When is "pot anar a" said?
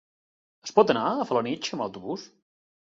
0.79-1.29